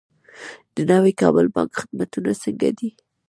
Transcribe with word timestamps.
د 0.75 0.77
نوي 0.91 1.13
کابل 1.21 1.45
بانک 1.55 1.71
خدمتونه 1.79 2.31
څنګه 2.43 2.69
دي؟ 2.77 2.89